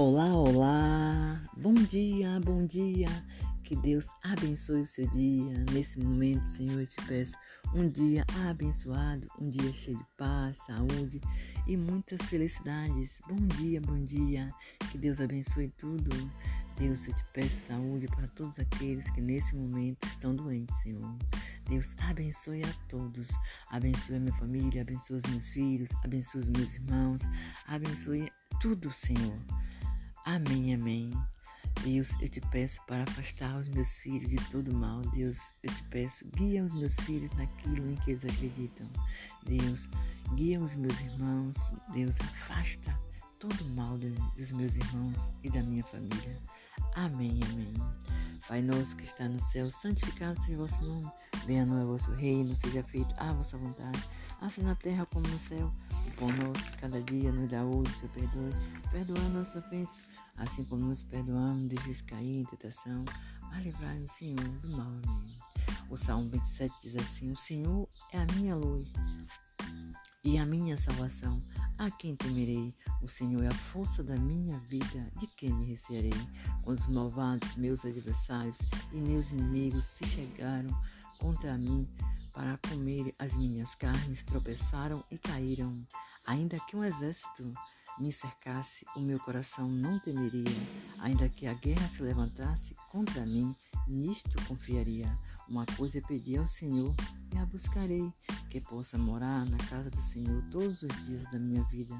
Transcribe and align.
Olá, 0.00 0.32
olá! 0.32 1.42
Bom 1.56 1.74
dia, 1.74 2.38
bom 2.44 2.64
dia! 2.64 3.08
Que 3.64 3.74
Deus 3.74 4.06
abençoe 4.22 4.82
o 4.82 4.86
seu 4.86 5.04
dia. 5.08 5.64
Nesse 5.72 5.98
momento, 5.98 6.44
Senhor, 6.44 6.78
eu 6.78 6.86
te 6.86 7.04
peço 7.04 7.36
um 7.74 7.88
dia 7.88 8.24
abençoado, 8.48 9.26
um 9.40 9.50
dia 9.50 9.72
cheio 9.72 9.98
de 9.98 10.06
paz, 10.16 10.58
saúde 10.58 11.20
e 11.66 11.76
muitas 11.76 12.22
felicidades. 12.28 13.20
Bom 13.26 13.44
dia, 13.56 13.80
bom 13.80 13.98
dia! 13.98 14.48
Que 14.92 14.98
Deus 14.98 15.20
abençoe 15.20 15.68
tudo. 15.76 16.10
Deus, 16.76 17.08
eu 17.08 17.12
te 17.12 17.24
peço 17.32 17.66
saúde 17.66 18.06
para 18.06 18.28
todos 18.28 18.56
aqueles 18.60 19.10
que 19.10 19.20
nesse 19.20 19.56
momento 19.56 20.06
estão 20.06 20.32
doentes, 20.32 20.78
Senhor. 20.78 21.12
Deus 21.68 21.96
abençoe 22.08 22.62
a 22.62 22.72
todos. 22.88 23.26
Abençoe 23.68 24.14
a 24.14 24.20
minha 24.20 24.36
família, 24.36 24.82
abençoe 24.82 25.16
os 25.16 25.26
meus 25.28 25.48
filhos, 25.48 25.90
abençoe 26.04 26.42
os 26.42 26.48
meus 26.50 26.76
irmãos, 26.76 27.22
abençoe 27.66 28.30
tudo, 28.60 28.92
Senhor. 28.92 29.57
Amém, 30.28 30.74
amém. 30.74 31.10
Deus, 31.82 32.10
eu 32.20 32.28
te 32.28 32.38
peço 32.50 32.78
para 32.86 33.02
afastar 33.04 33.58
os 33.58 33.66
meus 33.68 33.96
filhos 33.96 34.28
de 34.28 34.36
todo 34.50 34.70
mal. 34.74 35.00
Deus, 35.14 35.54
eu 35.62 35.72
te 35.72 35.82
peço, 35.84 36.28
guia 36.36 36.62
os 36.62 36.74
meus 36.74 36.94
filhos 36.96 37.34
naquilo 37.34 37.90
em 37.90 37.96
que 37.96 38.10
eles 38.10 38.26
acreditam. 38.26 38.86
Deus, 39.46 39.88
guia 40.34 40.60
os 40.60 40.76
meus 40.76 41.00
irmãos. 41.00 41.56
Deus, 41.94 42.20
afasta 42.20 42.94
todo 43.40 43.58
o 43.62 43.70
mal 43.70 43.96
dos 43.96 44.52
meus 44.52 44.76
irmãos 44.76 45.32
e 45.42 45.48
da 45.48 45.62
minha 45.62 45.84
família. 45.84 46.38
Amém, 46.94 47.40
amém. 47.50 47.72
Pai 48.46 48.60
nosso 48.60 48.94
que 48.96 49.04
está 49.04 49.26
no 49.26 49.40
céu, 49.40 49.70
santificado 49.70 50.38
seja 50.42 50.62
o 50.62 50.66
vosso 50.66 50.84
nome. 50.84 51.10
Venha 51.46 51.64
no 51.64 51.86
vosso 51.86 52.10
reino, 52.12 52.54
seja 52.54 52.82
feito 52.82 53.14
a 53.16 53.32
vossa 53.32 53.56
vontade, 53.56 54.04
assim 54.42 54.60
na 54.60 54.74
terra 54.74 55.06
como 55.06 55.26
no 55.26 55.38
céu. 55.38 55.72
O 56.18 56.26
pão 56.26 56.28
nosso, 56.28 56.76
cada 56.80 57.00
dia 57.02 57.30
nos 57.30 57.48
dá 57.48 57.64
hoje, 57.64 57.92
seu 57.92 58.08
perdoe, 58.08 58.52
perdoando 58.90 59.38
nossas 59.38 59.64
ofensas, 59.64 60.02
assim 60.36 60.64
como 60.64 60.86
nos 60.86 61.04
perdoamos, 61.04 61.68
deixes 61.68 62.02
cair 62.02 62.40
em 62.40 62.44
tentação, 62.44 63.04
mas 63.42 63.64
livrai-nos, 63.64 64.10
Senhor, 64.10 64.48
do 64.60 64.68
mal. 64.70 64.86
Amém. 64.86 65.36
O 65.88 65.96
Salmo 65.96 66.28
27 66.30 66.74
diz 66.82 66.96
assim: 66.96 67.30
O 67.30 67.36
Senhor 67.36 67.88
é 68.12 68.18
a 68.18 68.26
minha 68.34 68.56
luz 68.56 68.88
e 70.24 70.38
a 70.38 70.44
minha 70.44 70.76
salvação. 70.76 71.38
A 71.78 71.88
quem 71.90 72.16
temerei? 72.16 72.74
O 73.00 73.06
Senhor 73.06 73.44
é 73.44 73.46
a 73.46 73.54
força 73.54 74.02
da 74.02 74.16
minha 74.16 74.58
vida. 74.58 75.10
De 75.18 75.26
quem 75.28 75.52
me 75.52 75.66
recearei? 75.66 76.12
Quando 76.62 76.80
os 76.80 76.88
malvados, 76.88 77.54
meus 77.54 77.84
adversários 77.84 78.58
e 78.92 78.96
meus 78.96 79.30
inimigos 79.30 79.86
se 79.86 80.04
chegaram 80.04 80.68
contra 81.18 81.56
mim 81.56 81.88
para 82.32 82.58
comer 82.68 83.14
as 83.18 83.34
minhas 83.34 83.74
carnes, 83.74 84.22
tropeçaram 84.22 85.04
e 85.10 85.18
caíram. 85.18 85.84
Ainda 86.28 86.60
que 86.60 86.76
um 86.76 86.84
exército 86.84 87.54
me 87.98 88.12
cercasse, 88.12 88.84
o 88.94 89.00
meu 89.00 89.18
coração 89.18 89.66
não 89.66 89.98
temeria. 89.98 90.44
Ainda 90.98 91.26
que 91.26 91.46
a 91.46 91.54
guerra 91.54 91.88
se 91.88 92.02
levantasse 92.02 92.74
contra 92.92 93.24
mim, 93.24 93.56
nisto 93.86 94.36
confiaria. 94.46 95.06
Uma 95.48 95.64
coisa 95.74 96.02
pedi 96.06 96.36
ao 96.36 96.46
Senhor 96.46 96.94
e 97.32 97.38
a 97.38 97.46
buscarei, 97.46 98.12
que 98.50 98.60
possa 98.60 98.98
morar 98.98 99.46
na 99.46 99.56
casa 99.70 99.88
do 99.88 100.02
Senhor 100.02 100.44
todos 100.50 100.82
os 100.82 101.06
dias 101.06 101.24
da 101.32 101.38
minha 101.38 101.62
vida, 101.64 101.98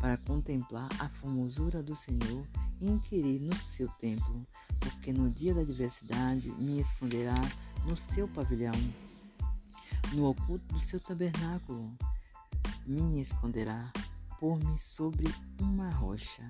para 0.00 0.16
contemplar 0.16 0.88
a 0.98 1.10
formosura 1.10 1.82
do 1.82 1.94
Senhor 1.94 2.46
e 2.80 2.88
inquirir 2.88 3.38
no 3.38 3.54
seu 3.54 3.86
templo, 4.00 4.46
porque 4.80 5.12
no 5.12 5.28
dia 5.28 5.52
da 5.52 5.60
adversidade 5.60 6.50
me 6.52 6.80
esconderá 6.80 7.34
no 7.84 7.98
seu 7.98 8.26
pavilhão, 8.28 8.72
no 10.14 10.24
oculto 10.30 10.64
do 10.72 10.80
seu 10.80 10.98
tabernáculo, 10.98 11.94
me 12.88 13.20
esconderá, 13.20 13.92
por-me 14.40 14.78
sobre 14.78 15.26
uma 15.60 15.90
rocha. 15.90 16.42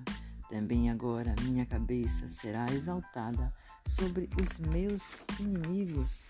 Também 0.49 0.89
agora 0.89 1.35
minha 1.43 1.65
cabeça 1.65 2.29
será 2.29 2.65
exaltada 2.71 3.53
sobre 3.85 4.29
os 4.41 4.57
meus 4.57 5.25
inimigos 5.39 6.23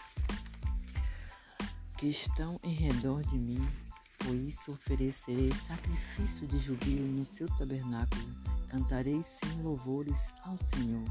que 1.97 2.07
estão 2.07 2.59
em 2.63 2.73
redor 2.73 3.21
de 3.23 3.37
mim. 3.37 3.65
Por 4.17 4.35
isso 4.35 4.71
oferecerei 4.71 5.51
sacrifício 5.51 6.47
de 6.47 6.59
jubilo 6.59 7.07
no 7.07 7.23
seu 7.23 7.47
tabernáculo. 7.57 8.23
Cantarei 8.67 9.21
sim 9.23 9.61
louvores 9.61 10.33
ao 10.43 10.57
Senhor. 10.57 11.05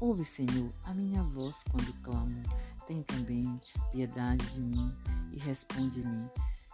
Ouve, 0.00 0.24
Senhor, 0.24 0.72
a 0.84 0.94
minha 0.94 1.22
voz 1.22 1.56
quando 1.70 1.92
clamo. 2.02 2.42
Tem 2.86 3.02
também 3.02 3.60
piedade 3.90 4.44
de 4.52 4.60
mim 4.60 4.90
e 5.32 5.38
responde-me. 5.38 6.28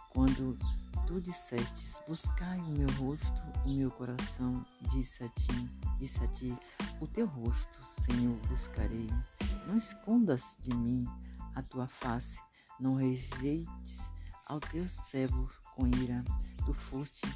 Quando 0.09 0.57
tu 1.11 1.19
dissestes, 1.19 2.01
buscai 2.07 2.57
o 2.57 2.71
meu 2.71 2.89
rosto, 2.91 3.41
o 3.65 3.69
meu 3.69 3.91
coração 3.91 4.65
disse 4.93 5.21
a 5.25 5.27
ti, 5.27 5.69
disse 5.99 6.23
a 6.23 6.27
ti, 6.29 6.57
o 7.01 7.07
teu 7.07 7.27
rosto, 7.27 7.79
Senhor, 7.89 8.37
buscarei. 8.47 9.09
Não 9.67 9.77
escondas 9.77 10.55
de 10.61 10.73
mim 10.73 11.05
a 11.53 11.61
tua 11.61 11.85
face, 11.85 12.39
não 12.79 12.95
rejeites 12.95 14.09
ao 14.45 14.61
teu 14.61 14.87
servo 14.87 15.51
com 15.75 15.85
ira. 15.85 16.23
Tu 16.65 16.73
foste 16.73 17.27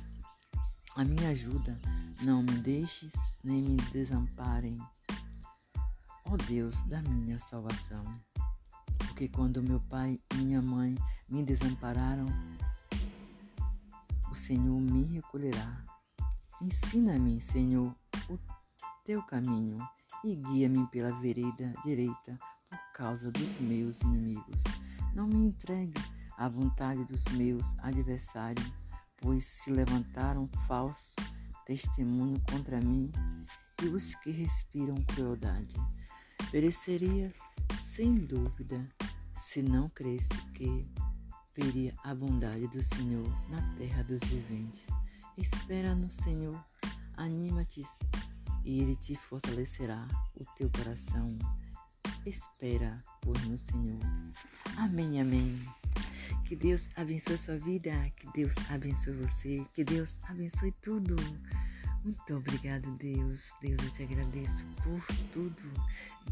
a 0.96 1.04
minha 1.04 1.32
ajuda, 1.32 1.78
não 2.22 2.42
me 2.44 2.58
deixes 2.60 3.12
nem 3.44 3.62
me 3.62 3.82
desamparem. 3.92 4.78
Ó 6.24 6.32
oh 6.32 6.38
Deus 6.38 6.82
da 6.84 7.02
minha 7.02 7.40
salvação, 7.40 8.06
porque 9.00 9.28
quando 9.28 9.62
meu 9.62 9.82
pai 9.82 10.18
e 10.34 10.38
minha 10.38 10.62
mãe 10.62 10.96
me 11.28 11.44
desampararam, 11.44 12.28
o 14.36 14.38
Senhor 14.38 14.82
me 14.82 15.04
recolherá. 15.06 15.82
Ensina-me, 16.62 17.40
Senhor, 17.40 17.96
o 18.30 18.38
teu 19.06 19.24
caminho 19.24 19.80
e 20.26 20.36
guia-me 20.36 20.86
pela 20.88 21.18
vereda 21.22 21.74
direita 21.86 22.38
por 22.70 22.78
causa 22.94 23.32
dos 23.32 23.58
meus 23.62 24.02
inimigos. 24.02 24.62
Não 25.16 25.26
me 25.26 25.38
entregue 25.38 25.94
à 26.38 26.50
vontade 26.50 27.06
dos 27.06 27.24
meus 27.32 27.66
adversários, 27.80 28.74
pois 29.22 29.46
se 29.46 29.72
levantaram 29.72 30.50
falso 30.68 31.16
testemunho 31.66 32.42
contra 32.52 32.82
mim 32.82 33.10
e 33.82 33.88
os 33.88 34.16
que 34.16 34.32
respiram 34.32 34.96
crueldade. 35.16 35.78
Pereceria 36.52 37.34
sem 37.86 38.14
dúvida 38.14 38.84
se 39.38 39.62
não 39.62 39.88
cresce 39.88 40.46
que 40.54 40.86
veria 41.56 41.94
a 42.04 42.14
bondade 42.14 42.68
do 42.68 42.84
Senhor 42.84 43.28
na 43.50 43.62
terra 43.78 44.04
dos 44.04 44.20
viventes. 44.30 44.86
Espera 45.38 45.96
no 45.96 46.12
Senhor, 46.12 46.58
anima-te 47.16 47.86
e 48.64 48.82
Ele 48.82 48.96
te 48.96 49.16
fortalecerá 49.16 50.08
o 50.36 50.46
teu 50.58 50.70
coração. 50.70 51.38
Espera, 52.26 53.02
por 53.22 53.40
no 53.46 53.58
Senhor. 53.58 54.00
Amém, 54.78 55.22
amém. 55.22 55.62
Que 56.46 56.56
Deus 56.56 56.90
abençoe 56.96 57.38
sua 57.38 57.58
vida, 57.58 57.92
que 58.16 58.32
Deus 58.32 58.54
abençoe 58.70 59.14
você, 59.14 59.64
que 59.74 59.84
Deus 59.84 60.20
abençoe 60.24 60.72
tudo. 60.82 61.16
Muito 62.06 62.36
obrigado, 62.36 62.88
Deus. 62.98 63.52
Deus, 63.60 63.82
eu 63.82 63.92
te 63.92 64.04
agradeço 64.04 64.64
por 64.84 65.04
tudo. 65.34 65.72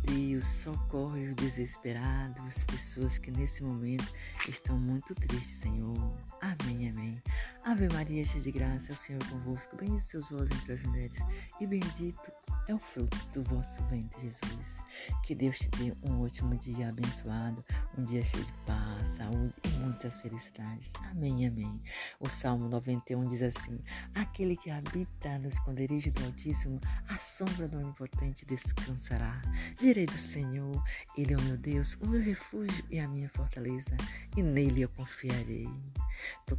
Deus, 0.01 0.45
socorre 0.45 1.29
os 1.29 1.35
desesperados, 1.35 2.45
as 2.45 2.63
pessoas 2.65 3.17
que 3.17 3.31
nesse 3.31 3.63
momento 3.63 4.07
estão 4.47 4.77
muito 4.77 5.15
tristes, 5.15 5.55
Senhor. 5.55 6.13
Amém, 6.41 6.89
amém. 6.89 7.19
Ave 7.63 7.91
Maria, 7.91 8.23
cheia 8.23 8.43
de 8.43 8.51
graça, 8.51 8.91
é 8.91 8.93
o 8.93 8.97
Senhor 8.97 9.27
convosco. 9.27 9.75
Bendito 9.75 10.03
seus 10.03 10.29
vós 10.29 10.47
entre 10.51 10.73
as 10.73 10.83
mulheres, 10.83 11.19
e 11.59 11.65
bendito 11.65 12.31
é 12.67 12.75
o 12.75 12.79
fruto 12.79 13.17
do 13.33 13.43
vosso 13.43 13.81
ventre, 13.87 14.21
Jesus. 14.21 14.77
Que 15.23 15.33
Deus 15.33 15.57
te 15.57 15.69
dê 15.69 15.93
um 16.03 16.19
último 16.19 16.55
dia 16.55 16.89
abençoado, 16.89 17.65
um 17.97 18.03
dia 18.03 18.23
cheio 18.23 18.43
de 18.43 18.51
paz, 18.65 19.05
saúde 19.17 19.53
e 19.63 19.67
muitas 19.79 20.19
felicidades. 20.21 20.91
Amém, 21.11 21.47
amém. 21.47 21.81
O 22.19 22.27
Salmo 22.27 22.67
91 22.67 23.29
diz 23.29 23.41
assim: 23.41 23.79
Aquele 24.15 24.55
que 24.55 24.71
habita 24.71 25.37
no 25.39 25.47
esconderijo 25.47 26.11
do 26.11 26.25
Altíssimo, 26.25 26.79
a 27.07 27.17
sombra 27.17 27.67
do 27.67 27.77
Onipotente 27.77 28.45
descansará. 28.45 29.41
Direi 29.79 30.05
do 30.05 30.17
Senhor, 30.17 30.83
Ele 31.17 31.33
é 31.33 31.37
o 31.37 31.41
meu 31.41 31.57
Deus, 31.57 31.95
o 32.01 32.07
meu 32.07 32.21
refúgio 32.21 32.83
e 32.89 32.99
a 32.99 33.07
minha 33.07 33.29
fortaleza, 33.29 33.95
e 34.35 34.41
nele 34.41 34.81
eu 34.81 34.89
confiarei. 34.89 35.69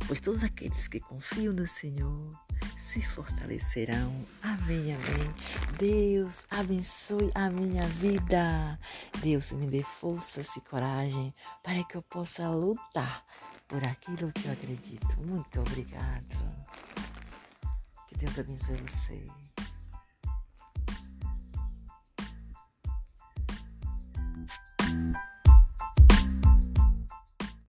Pois 0.07 0.21
todos 0.21 0.45
aqueles 0.45 0.89
que 0.89 1.01
confiam 1.01 1.53
no 1.53 1.67
Senhor 1.67 2.31
se 2.95 3.03
fortalecerão. 3.03 4.25
Amém, 4.41 4.95
amém. 4.95 5.35
Deus 5.77 6.47
abençoe 6.49 7.29
a 7.35 7.51
minha 7.51 7.83
vida. 7.89 8.79
Deus 9.21 9.51
me 9.51 9.67
dê 9.67 9.83
forças 10.01 10.55
e 10.57 10.61
coragem 10.61 11.35
para 11.61 11.83
que 11.83 11.97
eu 11.97 12.03
possa 12.03 12.49
lutar 12.49 13.25
por 13.67 13.85
aquilo 13.85 14.31
que 14.33 14.47
eu 14.47 14.53
acredito. 14.53 15.09
Muito 15.21 15.59
obrigado. 15.59 16.37
Que 18.07 18.17
Deus 18.17 18.39
abençoe 18.39 18.77
você. 18.77 19.25